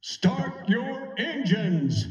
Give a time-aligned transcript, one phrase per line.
[0.00, 2.06] Start your engines.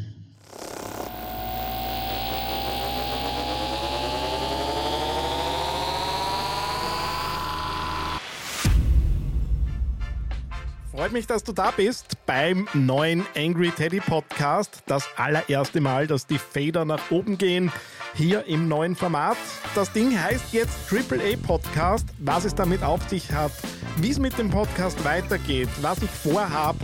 [10.91, 14.83] Freut mich, dass du da bist beim neuen Angry Teddy Podcast.
[14.87, 17.71] Das allererste Mal, dass die Fader nach oben gehen
[18.15, 19.37] hier im neuen Format.
[19.75, 22.07] Das Ding heißt jetzt AAA Podcast.
[22.17, 23.51] Was es damit auf sich hat,
[23.97, 26.79] wie es mit dem Podcast weitergeht, was ich vorhabe,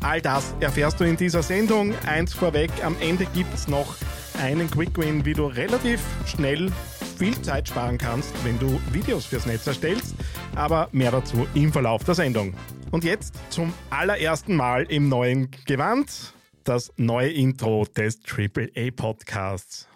[0.00, 1.94] all das erfährst du in dieser Sendung.
[2.06, 3.96] Eins vorweg, am Ende gibt es noch
[4.40, 6.70] einen Quick Win, wie du relativ schnell
[7.18, 10.14] viel Zeit sparen kannst, wenn du Videos fürs Netz erstellst.
[10.54, 12.54] Aber mehr dazu im Verlauf der Sendung.
[12.90, 16.32] Und jetzt zum allerersten Mal im neuen Gewand
[16.64, 19.87] das neue Intro des AAA Podcasts.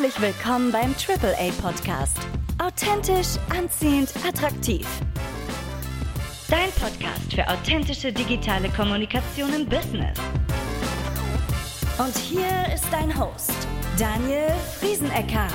[0.00, 2.16] Herzlich willkommen beim AAA Podcast.
[2.58, 4.86] Authentisch, anziehend, attraktiv.
[6.48, 10.18] Dein Podcast für authentische digitale Kommunikation im Business.
[11.98, 13.52] Und hier ist dein Host,
[13.98, 15.48] Daniel Friesenecker.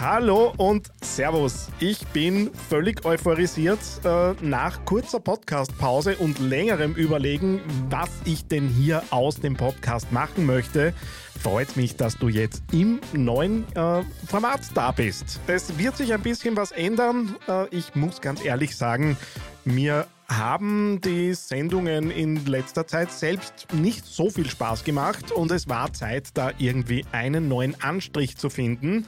[0.00, 1.68] Hallo und Servus.
[1.78, 9.02] Ich bin völlig euphorisiert äh, nach kurzer Podcastpause und längerem Überlegen, was ich denn hier
[9.10, 10.94] aus dem Podcast machen möchte.
[11.38, 15.38] Freut mich, dass du jetzt im neuen äh, Format da bist.
[15.46, 17.36] Es wird sich ein bisschen was ändern.
[17.46, 19.18] Äh, ich muss ganz ehrlich sagen,
[19.66, 25.68] mir haben die Sendungen in letzter Zeit selbst nicht so viel Spaß gemacht und es
[25.68, 29.04] war Zeit, da irgendwie einen neuen Anstrich zu finden.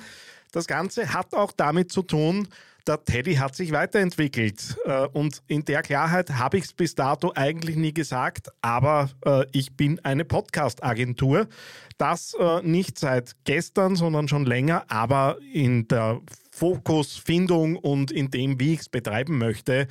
[0.52, 2.46] Das Ganze hat auch damit zu tun,
[2.86, 4.76] der Teddy hat sich weiterentwickelt.
[4.84, 9.46] Äh, und in der Klarheit habe ich es bis dato eigentlich nie gesagt, aber äh,
[9.52, 11.48] ich bin eine Podcast-Agentur.
[11.96, 18.60] Das äh, nicht seit gestern, sondern schon länger, aber in der Fokusfindung und in dem,
[18.60, 19.86] wie ich es betreiben möchte,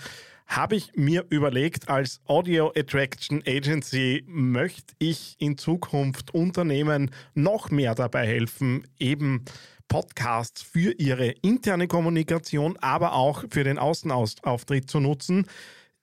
[0.45, 7.95] habe ich mir überlegt, als Audio Attraction Agency möchte ich in Zukunft Unternehmen noch mehr
[7.95, 9.45] dabei helfen, eben
[9.91, 15.47] Podcasts für ihre interne Kommunikation, aber auch für den Außenauftritt zu nutzen.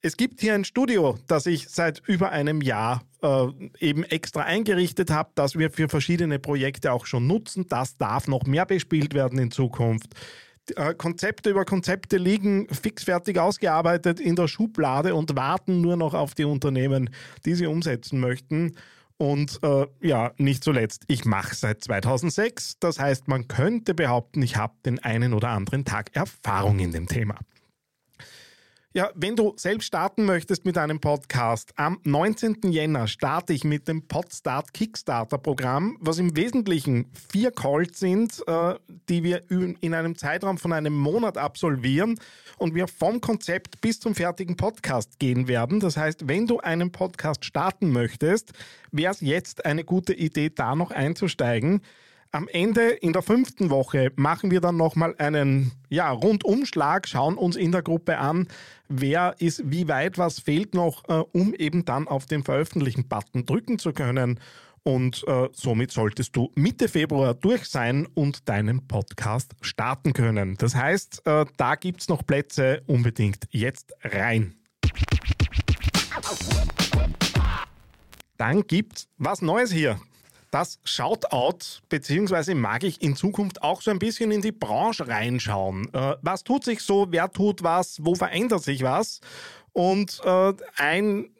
[0.03, 3.47] Es gibt hier ein Studio, das ich seit über einem Jahr äh,
[3.81, 7.65] eben extra eingerichtet habe, das wir für verschiedene Projekte auch schon nutzen.
[7.67, 10.13] Das darf noch mehr bespielt werden in Zukunft.
[10.77, 16.35] Äh, Konzepte über Konzepte liegen fixfertig ausgearbeitet in der Schublade und warten nur noch auf
[16.35, 17.09] die Unternehmen,
[17.47, 18.77] die sie umsetzen möchten.
[19.19, 22.79] Und äh, ja, nicht zuletzt, ich mache seit 2006.
[22.79, 27.09] Das heißt, man könnte behaupten, ich habe den einen oder anderen Tag Erfahrung in dem
[27.09, 27.37] Thema.
[28.95, 32.73] Ja, wenn du selbst starten möchtest mit einem Podcast, am 19.
[32.73, 38.77] Jänner starte ich mit dem Podstart Kickstarter Programm, was im Wesentlichen vier Calls sind, äh,
[39.11, 42.19] die wir in einem Zeitraum von einem Monat absolvieren
[42.57, 45.81] und wir vom Konzept bis zum fertigen Podcast gehen werden.
[45.81, 48.53] Das heißt, wenn du einen Podcast starten möchtest,
[48.91, 51.83] wäre es jetzt eine gute Idee, da noch einzusteigen.
[52.31, 57.57] Am Ende in der fünften Woche machen wir dann nochmal einen ja, Rundumschlag, schauen uns
[57.57, 58.49] in der Gruppe an,
[58.87, 63.79] wer ist wie weit, was fehlt noch, äh, um eben dann auf den Veröffentlichen-Button drücken
[63.79, 64.41] zu können.
[64.83, 70.57] Und äh, somit solltest du Mitte Februar durch sein und deinen Podcast starten können.
[70.59, 74.55] Das heißt, äh, da gibt es noch Plätze, unbedingt jetzt rein.
[78.37, 79.99] Dann gibt's was Neues hier
[80.51, 85.93] das Shoutout, beziehungsweise mag ich in Zukunft auch so ein bisschen in die Branche reinschauen.
[85.93, 89.21] Äh, was tut sich so, wer tut was, wo verändert sich was?
[89.73, 91.31] Und äh, ein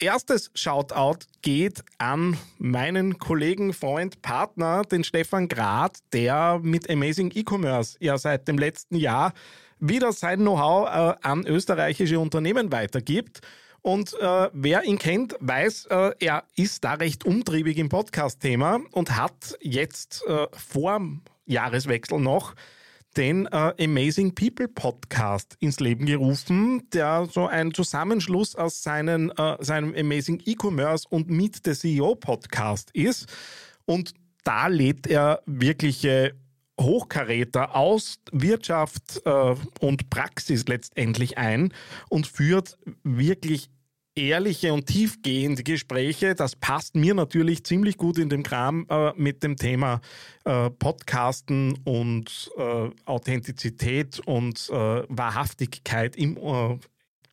[0.00, 7.96] erstes Shoutout geht an meinen Kollegen, Freund, Partner, den Stefan Grad, der mit Amazing E-Commerce
[8.00, 9.32] ja seit dem letzten Jahr
[9.80, 13.40] wieder sein Know-how äh, an österreichische Unternehmen weitergibt.
[13.82, 19.16] Und äh, wer ihn kennt, weiß, äh, er ist da recht umtriebig im Podcast-Thema und
[19.16, 21.00] hat jetzt äh, vor
[21.46, 22.54] Jahreswechsel noch
[23.16, 29.56] den äh, Amazing People Podcast ins Leben gerufen, der so ein Zusammenschluss aus seinen, äh,
[29.60, 33.26] seinem Amazing E-Commerce und Meet the CEO Podcast ist.
[33.86, 34.14] Und
[34.44, 36.34] da lädt er wirkliche
[36.80, 41.72] Hochkaräter aus Wirtschaft äh, und Praxis letztendlich ein
[42.08, 43.70] und führt wirklich
[44.18, 46.34] ehrliche und tiefgehende Gespräche.
[46.34, 50.00] Das passt mir natürlich ziemlich gut in dem Kram äh, mit dem Thema
[50.44, 56.78] äh, Podcasten und äh, Authentizität und äh, Wahrhaftigkeit im äh,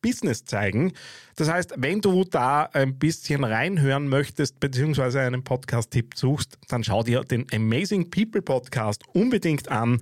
[0.00, 0.92] Business zeigen.
[1.34, 7.02] Das heißt, wenn du da ein bisschen reinhören möchtest, beziehungsweise einen Podcast-Tipp suchst, dann schau
[7.02, 10.00] dir den Amazing People Podcast unbedingt an.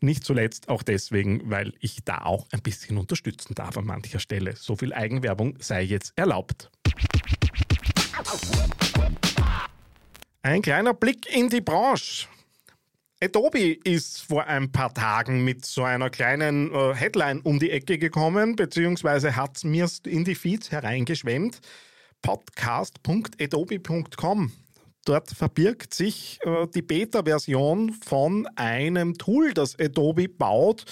[0.00, 4.54] Nicht zuletzt auch deswegen, weil ich da auch ein bisschen unterstützen darf an mancher Stelle.
[4.56, 6.70] So viel Eigenwerbung sei jetzt erlaubt.
[10.42, 12.26] Ein kleiner Blick in die Branche.
[13.20, 17.98] Adobe ist vor ein paar Tagen mit so einer kleinen äh, Headline um die Ecke
[17.98, 21.58] gekommen, beziehungsweise hat es mir in die Feeds hereingeschwemmt.
[22.22, 24.52] Podcast.adobe.com.
[25.08, 30.84] Dort verbirgt sich äh, die Beta-Version von einem Tool, das Adobe baut,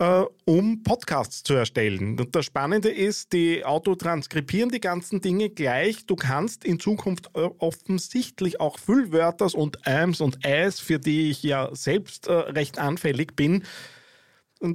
[0.00, 2.18] äh, um Podcasts zu erstellen.
[2.18, 6.04] Und das Spannende ist, die autotranskribieren die ganzen Dinge gleich.
[6.04, 11.44] Du kannst in Zukunft äh, offensichtlich auch Füllwörters und Ams und Äs, für die ich
[11.44, 13.62] ja selbst äh, recht anfällig bin,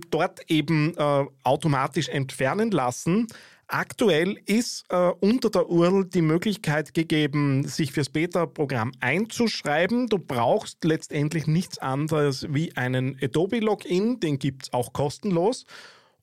[0.10, 3.28] dort eben äh, automatisch entfernen lassen.
[3.68, 10.08] Aktuell ist äh, unter der URL die Möglichkeit gegeben, sich fürs Beta-Programm einzuschreiben.
[10.08, 15.66] Du brauchst letztendlich nichts anderes wie einen Adobe-Login, den gibt es auch kostenlos.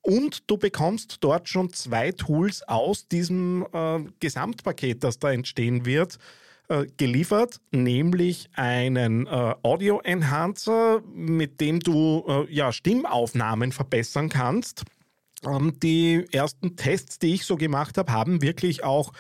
[0.03, 6.19] Und du bekommst dort schon zwei Tools aus diesem äh, Gesamtpaket, das da entstehen wird,
[6.69, 14.85] äh, geliefert, nämlich einen äh, Audio Enhancer, mit dem du äh, ja, Stimmaufnahmen verbessern kannst.
[15.45, 19.13] Ähm, die ersten Tests, die ich so gemacht habe, haben wirklich auch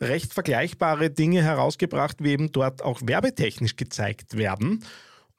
[0.00, 4.84] recht vergleichbare Dinge herausgebracht, wie eben dort auch werbetechnisch gezeigt werden.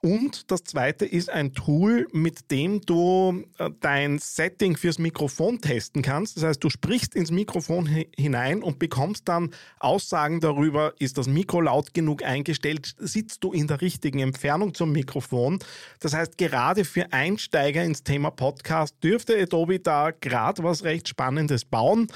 [0.04, 6.02] Und das zweite ist ein Tool, mit dem du äh, dein Setting fürs Mikrofon testen
[6.02, 6.36] kannst.
[6.36, 11.62] Das heißt, du sprichst ins Mikrofon hinein und bekommst dann Aussagen darüber, ist das Mikro
[11.62, 15.58] laut genug eingestellt, sitzt du in der richtigen Entfernung zum Mikrofon.
[16.00, 21.64] Das heißt, gerade für Einsteiger ins Thema Podcast dürfte Adobe da gerade was recht Spannendes
[21.64, 22.08] bauen.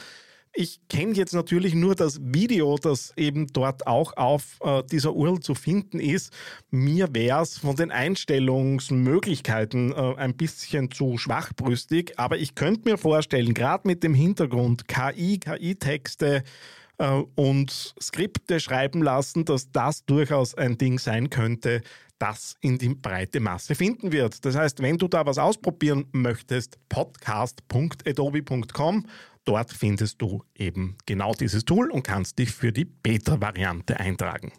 [0.54, 5.40] Ich kenne jetzt natürlich nur das Video, das eben dort auch auf äh, dieser URL
[5.40, 6.32] zu finden ist.
[6.70, 12.98] Mir wäre es von den Einstellungsmöglichkeiten äh, ein bisschen zu schwachbrüstig, aber ich könnte mir
[12.98, 16.42] vorstellen, gerade mit dem Hintergrund KI, KI-Texte,
[16.98, 21.82] äh, und Skripte schreiben lassen, dass das durchaus ein Ding sein könnte,
[22.18, 24.44] das in die breite Masse finden wird.
[24.44, 29.06] Das heißt, wenn du da was ausprobieren möchtest, podcast.adobe.com
[29.48, 34.52] Dort findest du eben genau dieses Tool und kannst dich für die Beta-Variante eintragen.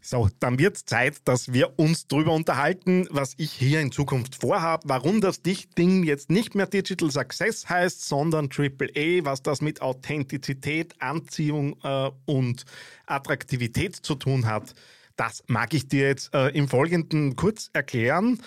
[0.00, 4.40] So, dann wird es Zeit, dass wir uns darüber unterhalten, was ich hier in Zukunft
[4.40, 9.82] vorhabe, warum das Ding jetzt nicht mehr Digital Success heißt, sondern AAA, was das mit
[9.82, 12.64] Authentizität, Anziehung äh, und
[13.06, 14.74] Attraktivität zu tun hat.
[15.14, 18.40] Das mag ich dir jetzt äh, im Folgenden kurz erklären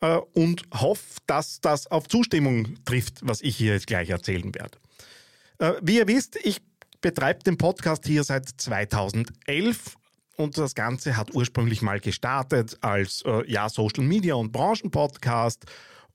[0.00, 4.78] äh, und hoffe, dass das auf Zustimmung trifft, was ich hier jetzt gleich erzählen werde.
[5.58, 6.60] Äh, wie ihr wisst, ich
[7.00, 9.96] betreibe den Podcast hier seit 2011
[10.36, 15.66] und das Ganze hat ursprünglich mal gestartet als äh, ja, Social Media und Branchenpodcast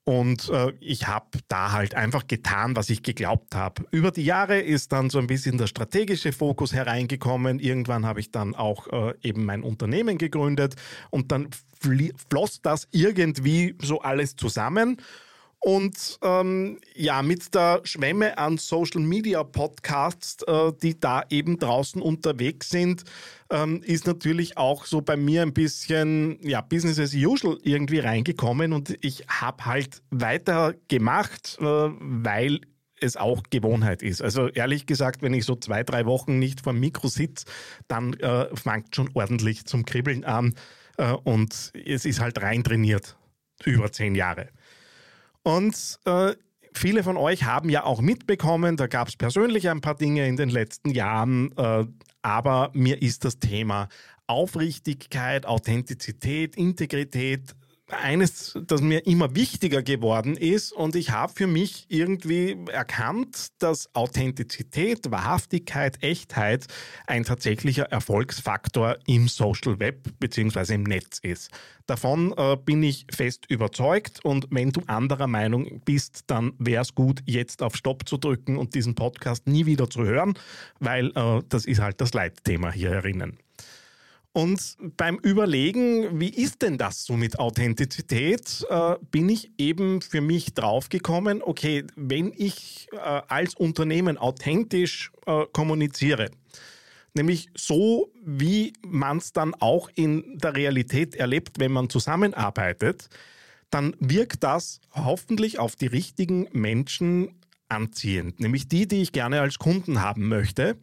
[0.06, 3.86] und äh, ich habe da halt einfach getan, was ich geglaubt habe.
[3.90, 7.60] Über die Jahre ist dann so ein bisschen der strategische Fokus hereingekommen.
[7.60, 10.76] Irgendwann habe ich dann auch äh, eben mein Unternehmen gegründet
[11.10, 11.50] und dann
[12.30, 14.98] floss das irgendwie so alles zusammen.
[15.60, 22.02] Und ähm, ja, mit der Schwemme an Social Media Podcasts, äh, die da eben draußen
[22.02, 23.04] unterwegs sind,
[23.50, 28.74] ähm, ist natürlich auch so bei mir ein bisschen ja, Business as usual irgendwie reingekommen.
[28.74, 32.62] Und ich habe halt weiter gemacht, äh, weil
[33.02, 34.22] es auch Gewohnheit ist.
[34.22, 37.46] Also ehrlich gesagt, wenn ich so zwei, drei Wochen nicht vor dem Mikro sitze,
[37.88, 40.54] dann äh, fängt schon ordentlich zum Kribbeln an.
[40.98, 43.18] Äh, und es ist halt rein trainiert
[43.64, 44.50] über zehn Jahre.
[45.46, 46.34] Und äh,
[46.74, 50.38] viele von euch haben ja auch mitbekommen, da gab es persönlich ein paar Dinge in
[50.38, 51.86] den letzten Jahren, äh,
[52.24, 53.88] aber mir ist das Thema
[54.26, 57.56] Aufrichtigkeit, Authentizität, Integrität
[57.92, 63.94] eines, das mir immer wichtiger geworden ist und ich habe für mich irgendwie erkannt, dass
[63.94, 66.66] Authentizität, Wahrhaftigkeit, Echtheit
[67.06, 70.74] ein tatsächlicher Erfolgsfaktor im Social Web bzw.
[70.74, 71.52] im Netz ist.
[71.86, 76.96] Davon äh, bin ich fest überzeugt und wenn du anderer Meinung bist, dann wäre es
[76.96, 80.34] gut, jetzt auf Stopp zu drücken und diesen Podcast nie wieder zu hören,
[80.80, 83.38] weil äh, das ist halt das Leitthema hier herinnen.
[84.36, 90.20] Und beim Überlegen, wie ist denn das so mit Authentizität, äh, bin ich eben für
[90.20, 96.32] mich draufgekommen, okay, wenn ich äh, als Unternehmen authentisch äh, kommuniziere,
[97.14, 103.08] nämlich so, wie man es dann auch in der Realität erlebt, wenn man zusammenarbeitet,
[103.70, 107.40] dann wirkt das hoffentlich auf die richtigen Menschen
[107.70, 110.76] anziehend, nämlich die, die ich gerne als Kunden haben möchte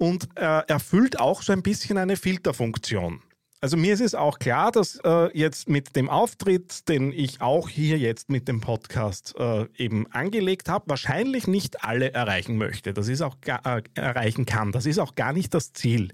[0.00, 3.20] und äh, erfüllt auch so ein bisschen eine Filterfunktion.
[3.60, 7.68] Also mir ist es auch klar, dass äh, jetzt mit dem Auftritt, den ich auch
[7.68, 12.94] hier jetzt mit dem Podcast äh, eben angelegt habe, wahrscheinlich nicht alle erreichen möchte.
[12.94, 14.72] Das ist auch äh, erreichen kann.
[14.72, 16.08] Das ist auch gar nicht das Ziel.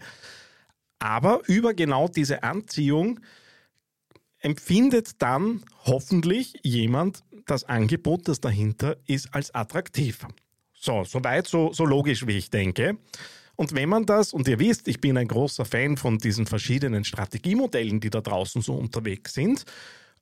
[0.99, 3.21] Aber über genau diese Anziehung
[4.41, 10.27] empfindet dann hoffentlich jemand das Angebot, das dahinter ist, als attraktiv.
[10.75, 12.99] So, soweit so, so logisch, wie ich denke.
[13.57, 17.05] Und wenn man das, und ihr wisst, ich bin ein großer Fan von diesen verschiedenen
[17.05, 19.65] Strategiemodellen, die da draußen so unterwegs sind.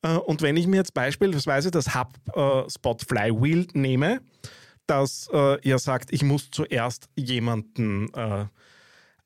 [0.02, 4.20] Äh, und wenn ich mir jetzt beispielsweise das HubSpot Flywheel nehme,
[4.86, 8.46] dass äh, ihr sagt, ich muss zuerst jemanden äh,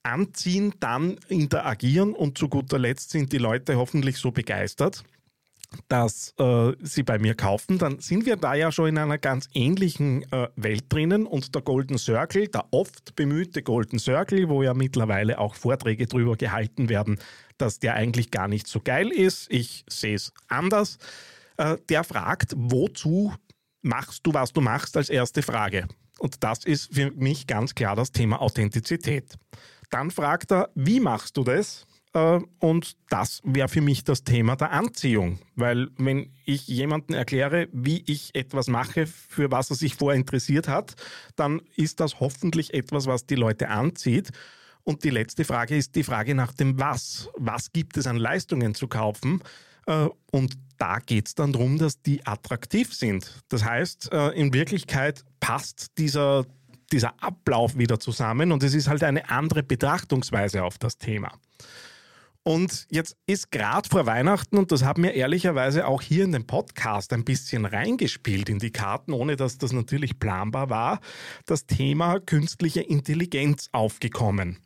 [0.02, 5.04] anziehen, dann interagieren und zu guter Letzt sind die Leute hoffentlich so begeistert,
[5.88, 9.48] dass äh, sie bei mir kaufen, dann sind wir da ja schon in einer ganz
[9.52, 14.74] ähnlichen äh, Welt drinnen und der Golden Circle, der oft bemühte Golden Circle, wo ja
[14.74, 17.18] mittlerweile auch Vorträge drüber gehalten werden,
[17.58, 20.98] dass der eigentlich gar nicht so geil ist, ich sehe es anders,
[21.58, 23.34] äh, der fragt, wozu
[23.82, 25.86] machst du, was du machst, als erste Frage.
[26.18, 29.34] Und das ist für mich ganz klar das Thema Authentizität.
[29.90, 31.86] Dann fragt er, wie machst du das?
[32.18, 35.38] Äh, und das wäre für mich das Thema der Anziehung.
[35.54, 40.68] Weil wenn ich jemandem erkläre, wie ich etwas mache, für was er sich vorher interessiert
[40.68, 40.94] hat,
[41.36, 44.30] dann ist das hoffentlich etwas, was die Leute anzieht.
[44.84, 47.28] Und die letzte Frage ist die Frage nach dem Was.
[47.36, 49.42] Was gibt es an Leistungen zu kaufen?
[49.86, 53.42] Äh, und da geht es dann darum, dass die attraktiv sind.
[53.48, 56.46] Das heißt, äh, in Wirklichkeit passt dieser,
[56.92, 61.32] dieser Ablauf wieder zusammen und es ist halt eine andere Betrachtungsweise auf das Thema.
[62.48, 66.46] Und jetzt ist gerade vor Weihnachten, und das haben wir ehrlicherweise auch hier in den
[66.46, 71.00] Podcast ein bisschen reingespielt in die Karten, ohne dass das natürlich planbar war,
[71.44, 74.60] das Thema künstliche Intelligenz aufgekommen.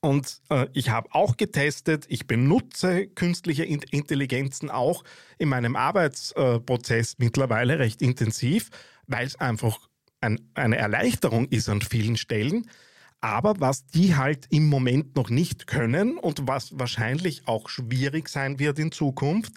[0.00, 5.04] Und äh, ich habe auch getestet, ich benutze künstliche Intelligenzen auch
[5.38, 8.70] in meinem Arbeitsprozess mittlerweile recht intensiv,
[9.06, 9.78] weil es einfach
[10.20, 12.68] ein, eine Erleichterung ist an vielen Stellen.
[13.24, 18.58] Aber was die halt im Moment noch nicht können und was wahrscheinlich auch schwierig sein
[18.58, 19.54] wird in Zukunft,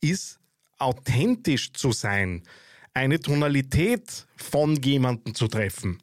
[0.00, 0.38] ist
[0.78, 2.44] authentisch zu sein,
[2.94, 5.98] eine Tonalität von jemandem zu treffen.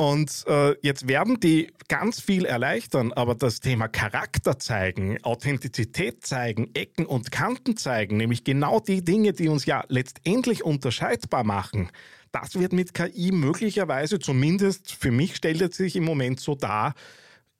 [0.00, 6.70] Und äh, jetzt werden die ganz viel erleichtern, aber das Thema Charakter zeigen, Authentizität zeigen,
[6.74, 11.90] Ecken und Kanten zeigen, nämlich genau die Dinge, die uns ja letztendlich unterscheidbar machen,
[12.30, 16.94] das wird mit KI möglicherweise, zumindest für mich stellt es sich im Moment so dar,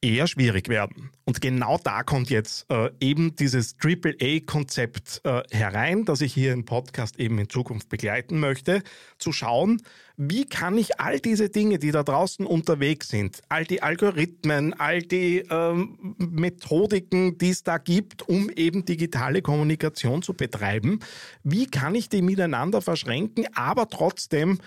[0.00, 1.11] eher schwierig werden.
[1.25, 6.64] Und genau da kommt jetzt äh, eben dieses AAA-Konzept äh, herein, das ich hier im
[6.64, 8.83] Podcast eben in Zukunft begleiten möchte,
[9.19, 9.83] zu schauen,
[10.17, 15.02] wie kann ich all diese Dinge, die da draußen unterwegs sind, all die Algorithmen, all
[15.02, 21.00] die ähm, Methodiken, die es da gibt, um eben digitale Kommunikation zu betreiben,
[21.43, 24.59] wie kann ich die miteinander verschränken, aber trotzdem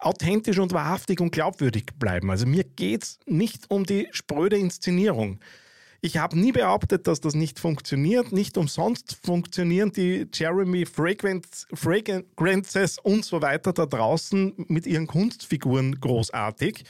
[0.00, 2.30] authentisch und wahrhaftig und glaubwürdig bleiben.
[2.30, 5.38] Also mir geht es nicht um die spröde Inszenierung.
[6.02, 8.32] Ich habe nie behauptet, dass das nicht funktioniert.
[8.32, 16.84] Nicht umsonst funktionieren die Jeremy Fragrances und so weiter da draußen mit ihren Kunstfiguren großartig.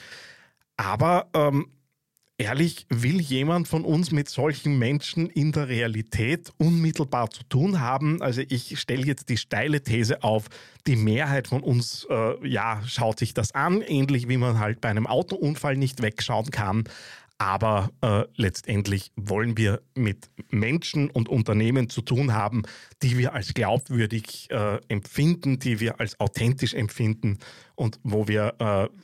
[0.77, 1.67] Aber ähm,
[2.41, 8.21] ehrlich, will jemand von uns mit solchen Menschen in der Realität unmittelbar zu tun haben?
[8.21, 10.47] Also ich stelle jetzt die steile These auf,
[10.87, 14.89] die Mehrheit von uns äh, ja, schaut sich das an, ähnlich wie man halt bei
[14.89, 16.85] einem Autounfall nicht wegschauen kann.
[17.41, 22.61] Aber äh, letztendlich wollen wir mit Menschen und Unternehmen zu tun haben,
[23.01, 27.39] die wir als glaubwürdig äh, empfinden, die wir als authentisch empfinden
[27.73, 28.53] und wo wir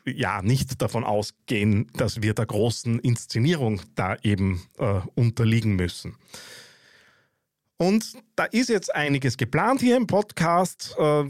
[0.05, 6.15] äh, ja nicht davon ausgehen, dass wir der großen Inszenierung da eben äh, unterliegen müssen.
[7.77, 10.95] Und da ist jetzt einiges geplant hier im Podcast.
[10.99, 11.23] Äh,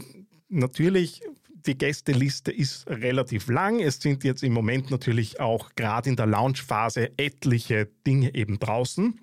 [0.50, 1.22] natürlich
[1.66, 3.80] die Gästeliste ist relativ lang.
[3.80, 9.20] Es sind jetzt im Moment natürlich auch gerade in der Launchphase etliche Dinge eben draußen.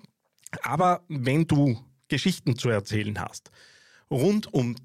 [0.62, 1.78] Aber wenn du
[2.08, 3.50] Geschichten zu erzählen hast
[4.10, 4.76] rund um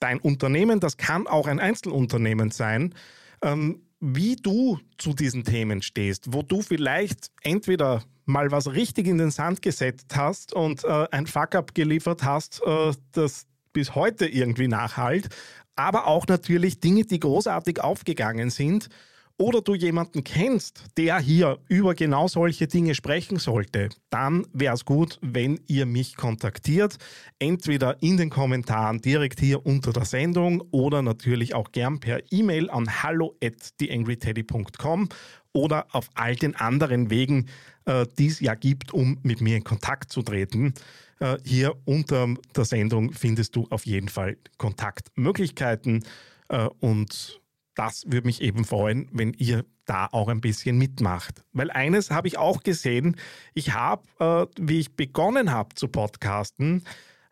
[0.00, 2.94] dein Unternehmen, das kann auch ein Einzelunternehmen sein,
[3.42, 9.18] ähm, wie du zu diesen Themen stehst, wo du vielleicht entweder mal was richtig in
[9.18, 13.46] den Sand gesetzt hast und äh, ein Fuck-up geliefert hast, äh, das
[13.76, 15.28] bis heute irgendwie nachhalt,
[15.74, 18.88] aber auch natürlich Dinge, die großartig aufgegangen sind
[19.36, 24.86] oder du jemanden kennst, der hier über genau solche Dinge sprechen sollte, dann wäre es
[24.86, 26.96] gut, wenn ihr mich kontaktiert.
[27.38, 32.70] Entweder in den Kommentaren direkt hier unter der Sendung oder natürlich auch gern per E-Mail
[32.70, 35.10] an hallo at theangryteddy.com
[35.52, 37.50] oder auf all den anderen Wegen,
[37.84, 40.72] äh, die es ja gibt, um mit mir in Kontakt zu treten.
[41.20, 46.04] Äh, hier unter der Sendung findest du auf jeden Fall Kontaktmöglichkeiten
[46.48, 47.40] äh, und
[47.74, 51.42] das würde mich eben freuen, wenn ihr da auch ein bisschen mitmacht.
[51.52, 53.16] Weil eines habe ich auch gesehen,
[53.54, 56.84] ich habe, äh, wie ich begonnen habe zu podcasten,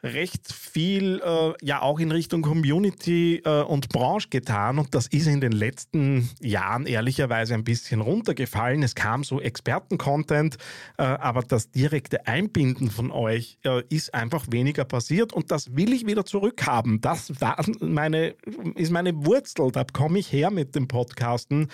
[0.04, 5.26] recht viel äh, ja auch in Richtung Community äh, und Branche getan und das ist
[5.26, 8.82] in den letzten Jahren ehrlicherweise ein bisschen runtergefallen.
[8.82, 10.58] Es kam so Experten-Content,
[10.98, 15.94] äh, aber das direkte Einbinden von euch äh, ist einfach weniger passiert und das will
[15.94, 17.00] ich wieder zurückhaben.
[17.00, 18.34] Das war meine,
[18.74, 21.68] ist meine Wurzel, da komme ich her mit dem Podcasten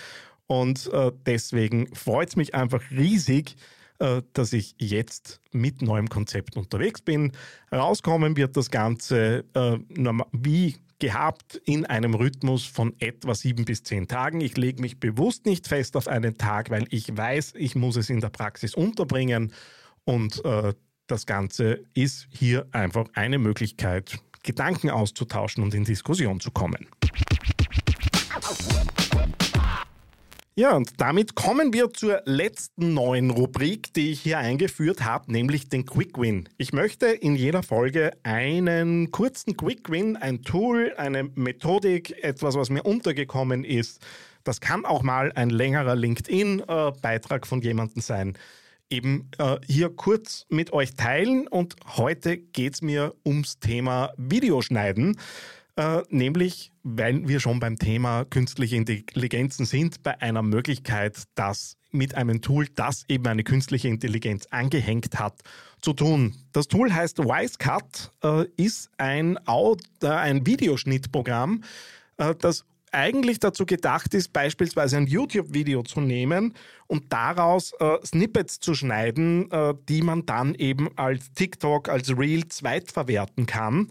[0.47, 3.57] und äh, deswegen freut es mich einfach riesig,
[4.33, 7.33] dass ich jetzt mit neuem Konzept unterwegs bin.
[7.71, 9.79] Rauskommen wird das Ganze äh,
[10.33, 14.41] wie gehabt in einem Rhythmus von etwa sieben bis zehn Tagen.
[14.41, 18.11] Ich lege mich bewusst nicht fest auf einen Tag, weil ich weiß, ich muss es
[18.11, 19.53] in der Praxis unterbringen
[20.05, 20.75] und äh,
[21.07, 26.87] das Ganze ist hier einfach eine Möglichkeit, Gedanken auszutauschen und in Diskussion zu kommen.
[30.61, 35.71] Ja, und damit kommen wir zur letzten neuen Rubrik, die ich hier eingeführt habe, nämlich
[35.71, 36.51] den Quick Win.
[36.59, 42.69] Ich möchte in jeder Folge einen kurzen Quick Win, ein Tool, eine Methodik, etwas, was
[42.69, 44.03] mir untergekommen ist.
[44.45, 48.37] Das kann auch mal ein längerer LinkedIn-Beitrag von jemandem sein.
[48.91, 55.17] Eben äh, hier kurz mit euch teilen und heute geht es mir ums Thema Videoschneiden.
[55.77, 62.15] Äh, nämlich, weil wir schon beim Thema künstliche Intelligenzen sind, bei einer Möglichkeit, das mit
[62.15, 65.41] einem Tool, das eben eine künstliche Intelligenz angehängt hat,
[65.81, 66.37] zu tun.
[66.53, 71.65] Das Tool heißt Wisecut, äh, ist ein, Audio, äh, ein Videoschnittprogramm,
[72.19, 76.55] äh, das eigentlich dazu gedacht ist, beispielsweise ein YouTube-Video zu nehmen
[76.89, 82.49] und daraus äh, Snippets zu schneiden, äh, die man dann eben als TikTok, als Reel
[82.49, 83.89] zweitverwerten kann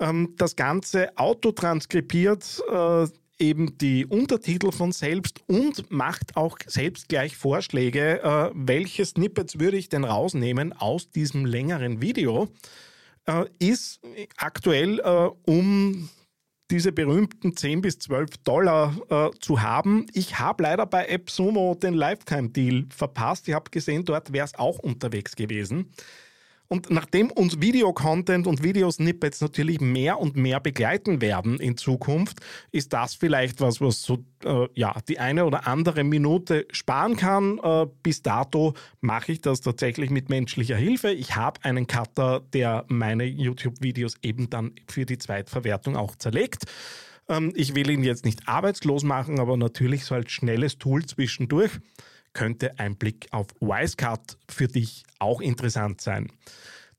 [0.00, 3.06] ähm, das Ganze autotranskribiert äh,
[3.38, 9.76] eben die Untertitel von selbst und macht auch selbst gleich Vorschläge, äh, welche Snippets würde
[9.76, 12.48] ich denn rausnehmen aus diesem längeren Video,
[13.26, 14.00] äh, ist
[14.38, 16.08] aktuell äh, um
[16.70, 20.06] diese berühmten 10 bis 12 Dollar äh, zu haben.
[20.12, 23.46] Ich habe leider bei AppSumo den Lifetime-Deal verpasst.
[23.46, 25.92] Ich habe gesehen, dort wäre es auch unterwegs gewesen.
[26.68, 32.38] Und nachdem uns Videocontent und Videosnippets natürlich mehr und mehr begleiten werden in Zukunft,
[32.72, 37.58] ist das vielleicht was, was so äh, ja die eine oder andere Minute sparen kann.
[37.62, 41.10] Äh, bis dato mache ich das tatsächlich mit menschlicher Hilfe.
[41.10, 46.64] Ich habe einen Cutter, der meine YouTube-Videos eben dann für die Zweitverwertung auch zerlegt.
[47.28, 51.72] Ähm, ich will ihn jetzt nicht arbeitslos machen, aber natürlich so als schnelles Tool zwischendurch
[52.36, 56.30] könnte ein Blick auf Wisecut für dich auch interessant sein.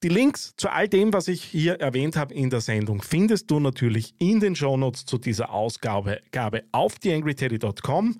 [0.01, 3.59] Die Links zu all dem, was ich hier erwähnt habe in der Sendung, findest du
[3.59, 6.21] natürlich in den Shownotes zu dieser Ausgabe
[6.71, 8.17] auf theangryteddy.com.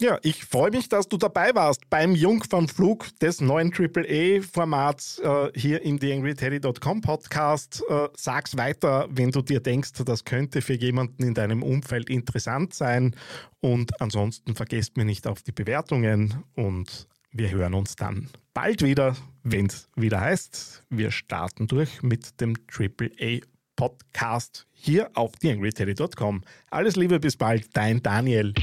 [0.00, 5.82] Ja, ich freue mich, dass du dabei warst beim Jungfernflug des neuen AAA-Formats äh, hier
[5.82, 7.82] im TheAngryTeddy.com Podcast.
[7.88, 12.74] Äh, sag's weiter, wenn du dir denkst, das könnte für jemanden in deinem Umfeld interessant
[12.74, 13.16] sein.
[13.58, 19.16] Und ansonsten vergesst mir nicht auf die Bewertungen und wir hören uns dann bald wieder,
[19.42, 23.40] wenn es wieder heißt, wir starten durch mit dem AAA
[23.74, 26.42] Podcast hier auf TheAngryTeddy.com.
[26.70, 28.54] Alles Liebe, bis bald, dein Daniel.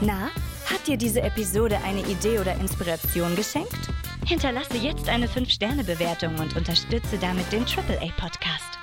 [0.00, 0.30] Na,
[0.70, 3.88] hat dir diese Episode eine Idee oder Inspiration geschenkt?
[4.26, 8.78] Hinterlasse jetzt eine 5-Sterne-Bewertung und unterstütze damit den AAA-Podcast.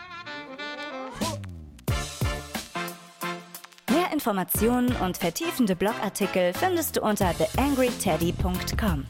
[3.92, 9.06] Mehr Informationen und vertiefende Blogartikel findest du unter theangryteddy.com.